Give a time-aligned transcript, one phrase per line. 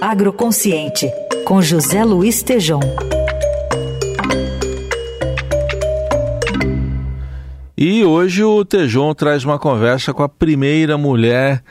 [0.00, 1.10] Agroconsciente,
[1.44, 2.80] com José Luiz Tejom.
[7.76, 11.62] E hoje o Tejon traz uma conversa com a primeira mulher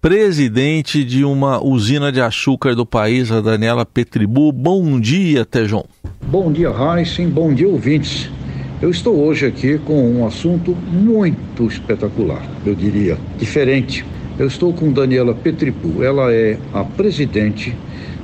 [0.00, 4.50] presidente de uma usina de açúcar do país, a Daniela Petribu.
[4.50, 5.84] Bom dia, Tejon.
[6.22, 7.28] Bom dia, Heisen.
[7.28, 8.28] Bom dia, ouvintes.
[8.82, 14.04] Eu estou hoje aqui com um assunto muito espetacular, eu diria, diferente.
[14.38, 16.02] Eu estou com Daniela Petripu.
[16.02, 17.76] Ela é a presidente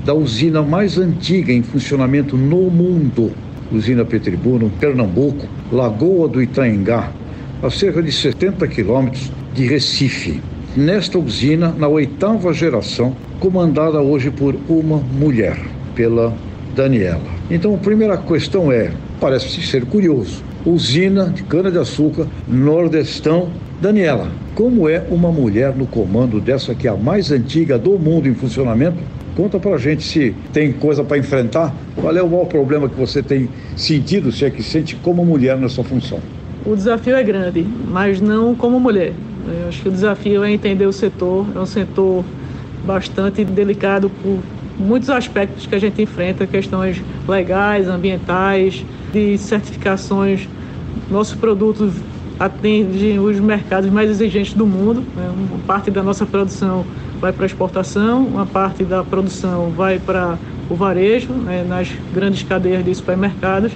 [0.05, 3.31] da usina mais antiga em funcionamento no mundo,
[3.71, 7.13] usina Petribu, no Pernambuco, Lagoa do Itaengá,
[7.63, 10.41] a cerca de 70 quilômetros de Recife.
[10.75, 15.59] Nesta usina, na oitava geração, comandada hoje por uma mulher,
[15.95, 16.35] pela
[16.75, 17.21] Daniela.
[17.51, 20.43] Então, a primeira questão é: parece ser curioso.
[20.65, 23.49] Usina de cana-de-açúcar, Nordestão.
[23.81, 28.29] Daniela, como é uma mulher no comando dessa que é a mais antiga do mundo
[28.29, 28.99] em funcionamento?
[29.37, 31.73] Conta pra gente se tem coisa para enfrentar.
[31.95, 35.57] Qual é o maior problema que você tem sentido, se é que sente como mulher
[35.57, 36.19] nessa função?
[36.67, 39.13] O desafio é grande, mas não como mulher.
[39.47, 41.47] Eu acho que o desafio é entender o setor.
[41.55, 42.25] É um setor
[42.85, 44.41] bastante delicado por
[44.77, 50.49] muitos aspectos que a gente enfrenta, questões legais, ambientais, de certificações.
[51.09, 51.93] Nossos produtos
[52.39, 55.03] atendem os mercados mais exigentes do mundo.
[55.17, 55.31] Né?
[55.51, 56.85] Uma parte da nossa produção
[57.21, 60.39] vai para exportação, uma parte da produção vai para
[60.71, 63.73] o varejo, né, nas grandes cadeias de supermercados,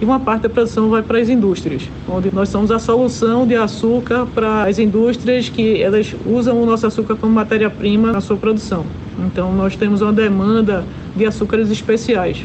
[0.00, 3.56] e uma parte da produção vai para as indústrias, onde nós somos a solução de
[3.56, 8.84] açúcar para as indústrias que elas usam o nosso açúcar como matéria-prima na sua produção.
[9.18, 10.84] Então nós temos uma demanda
[11.16, 12.44] de açúcares especiais.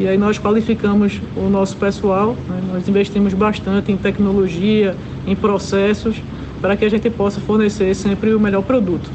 [0.00, 2.58] E aí nós qualificamos o nosso pessoal, né?
[2.72, 6.16] nós investimos bastante em tecnologia, em processos,
[6.58, 9.10] para que a gente possa fornecer sempre o melhor produto.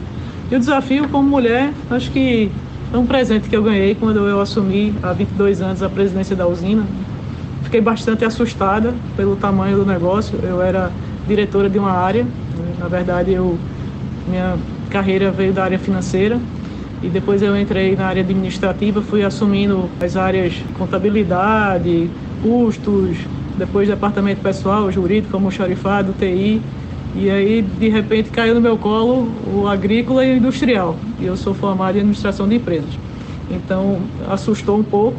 [0.52, 2.52] E o desafio como mulher, acho que
[2.94, 6.46] é um presente que eu ganhei quando eu assumi há 22 anos a presidência da
[6.46, 6.84] usina.
[7.64, 10.38] Fiquei bastante assustada pelo tamanho do negócio.
[10.44, 10.92] Eu era
[11.28, 12.76] diretora de uma área, né?
[12.78, 13.58] na verdade eu
[14.28, 14.56] minha
[14.92, 16.40] carreira veio da área financeira
[17.06, 22.10] e depois eu entrei na área administrativa, fui assumindo as áreas contabilidade,
[22.42, 23.16] custos,
[23.56, 26.60] depois departamento pessoal, jurídico, almoxarifado, TI.
[27.16, 30.98] E aí, de repente, caiu no meu colo o agrícola e o industrial.
[31.20, 32.90] E eu sou formado em administração de empresas.
[33.52, 35.16] Então, assustou um pouco,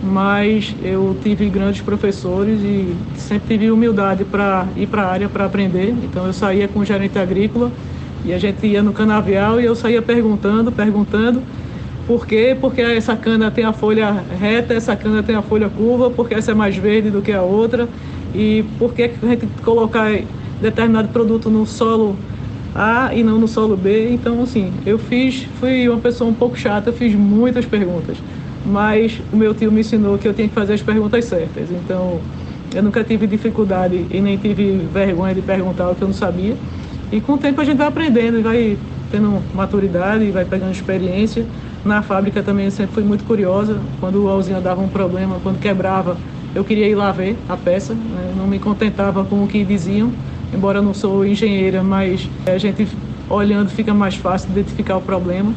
[0.00, 5.44] mas eu tive grandes professores e sempre tive humildade para ir para a área para
[5.44, 5.92] aprender.
[6.04, 7.72] Então, eu saía com o gerente agrícola
[8.26, 11.42] e a gente ia no canavial e eu saía perguntando, perguntando.
[12.06, 12.56] Por quê?
[12.60, 16.52] Porque essa cana tem a folha reta, essa cana tem a folha curva, porque essa
[16.52, 17.88] é mais verde do que a outra.
[18.34, 20.10] E por que a gente colocar
[20.60, 22.16] determinado produto no solo
[22.74, 24.10] A e não no solo B.
[24.10, 28.18] Então, assim, eu fiz, fui uma pessoa um pouco chata, fiz muitas perguntas,
[28.64, 31.70] mas o meu tio me ensinou que eu tinha que fazer as perguntas certas.
[31.70, 32.20] Então,
[32.74, 36.56] eu nunca tive dificuldade e nem tive vergonha de perguntar o que eu não sabia.
[37.12, 38.78] E com o tempo a gente vai aprendendo e vai
[39.10, 41.46] tendo maturidade e vai pegando experiência.
[41.84, 43.78] Na fábrica também eu sempre fui muito curiosa.
[44.00, 46.16] Quando a usina dava um problema, quando quebrava,
[46.54, 47.94] eu queria ir lá ver a peça.
[47.94, 48.34] Né?
[48.36, 50.12] Não me contentava com o que diziam
[50.52, 52.86] embora eu não sou engenheira, mas a gente
[53.28, 55.52] olhando fica mais fácil identificar o problema.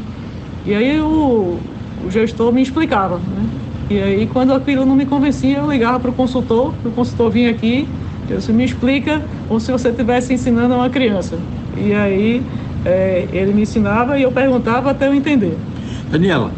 [0.66, 1.58] E aí o,
[2.06, 3.50] o gestor me explicava, né?
[3.90, 7.50] E aí quando aquilo não me convencia, eu ligava para o consultor, o consultor vinha
[7.50, 7.88] aqui,
[8.35, 11.38] disse, me explica como se você estivesse ensinando a uma criança.
[11.78, 12.41] E aí
[12.85, 15.57] é, ele me ensinava e eu perguntava até eu entender.
[16.12, 16.51] Daniela,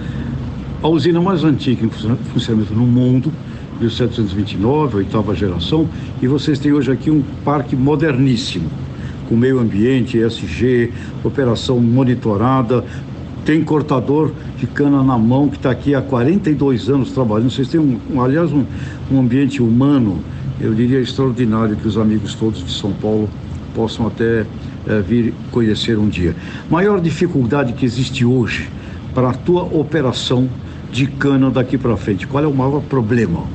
[0.81, 3.31] a usina mais antiga em funcionamento no mundo
[3.81, 5.87] 1729, oitava geração,
[6.21, 8.69] e vocês têm hoje aqui um parque moderníssimo,
[9.27, 10.91] com meio ambiente, ESG,
[11.23, 12.85] operação monitorada,
[13.43, 17.49] tem cortador de cana na mão que está aqui há 42 anos trabalhando.
[17.49, 18.63] Vocês têm, um aliás, um,
[19.11, 20.19] um ambiente humano,
[20.61, 23.29] eu diria extraordinário, que os amigos todos de São Paulo
[23.73, 24.45] possam até
[24.87, 26.35] é, vir conhecer um dia.
[26.69, 28.69] Maior dificuldade que existe hoje
[29.13, 30.47] para a tua operação
[30.91, 32.27] de cana daqui para frente?
[32.27, 33.45] Qual é o maior problema?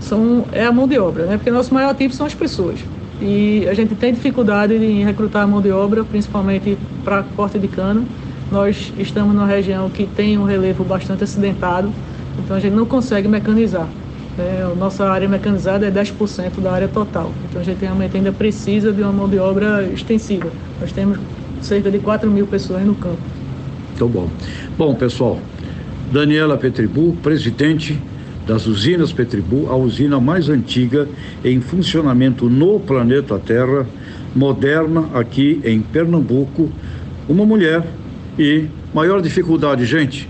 [0.00, 1.36] são, é a mão de obra, né?
[1.36, 2.78] Porque nosso maior ativo são as pessoas.
[3.20, 8.04] E a gente tem dificuldade em recrutar mão de obra, principalmente para corte de cana.
[8.50, 11.90] Nós estamos numa região que tem um relevo bastante acidentado,
[12.38, 13.88] então a gente não consegue mecanizar.
[14.36, 14.68] Né?
[14.70, 18.92] A nossa área mecanizada é 10% da área total, então a gente realmente ainda precisa
[18.92, 20.50] de uma mão de obra extensiva.
[20.80, 21.18] Nós temos
[21.60, 23.18] cerca de 4 mil pessoas no campo.
[23.90, 24.28] Muito bom.
[24.76, 25.38] Bom, pessoal,
[26.12, 28.00] Daniela Petribu, presidente
[28.46, 31.08] das usinas Petribu, a usina mais antiga
[31.44, 33.86] em funcionamento no planeta Terra,
[34.34, 36.70] moderna aqui em Pernambuco,
[37.28, 37.84] uma mulher
[38.38, 40.28] e Maior dificuldade, gente,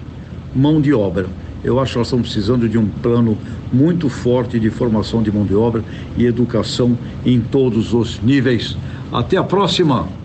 [0.57, 1.27] mão de obra.
[1.64, 3.38] Eu acho que nós estamos precisando de um plano
[3.72, 5.82] muito forte de formação de mão de obra
[6.16, 8.76] e educação em todos os níveis.
[9.11, 10.24] Até a próxima!